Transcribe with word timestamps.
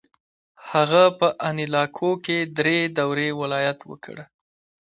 هغه 0.71 1.03
په 1.19 1.27
انیلاکو 1.47 2.11
کې 2.25 2.37
درې 2.57 2.77
دورې 2.97 3.29
ولایت 3.41 3.79
وکړ. 3.89 4.17